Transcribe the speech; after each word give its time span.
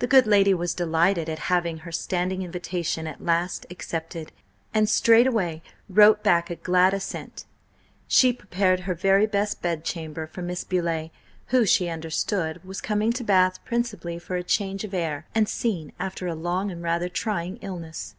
The 0.00 0.08
good 0.08 0.26
lady 0.26 0.52
was 0.52 0.74
delighted 0.74 1.28
at 1.28 1.38
having 1.38 1.76
her 1.86 1.92
standing 1.92 2.42
invitation 2.42 3.06
at 3.06 3.22
last 3.24 3.66
accepted, 3.70 4.32
and 4.74 4.88
straightway 4.88 5.62
wrote 5.88 6.24
back 6.24 6.50
a 6.50 6.56
glad 6.56 6.92
assent. 6.92 7.44
She 8.08 8.32
prepared 8.32 8.80
her 8.80 8.96
very 8.96 9.26
best 9.26 9.62
bedchamber 9.62 10.26
for 10.26 10.42
Miss 10.42 10.64
Beauleigh, 10.64 11.10
who, 11.54 11.64
she 11.64 11.88
understood, 11.88 12.64
was 12.64 12.80
coming 12.80 13.12
to 13.12 13.22
Bath 13.22 13.64
principally 13.64 14.18
for 14.18 14.34
a 14.34 14.42
change 14.42 14.82
of 14.82 14.92
air 14.92 15.24
and 15.36 15.48
scene 15.48 15.92
after 16.00 16.26
a 16.26 16.34
long 16.34 16.72
and 16.72 16.82
rather 16.82 17.08
trying 17.08 17.58
illness. 17.58 18.16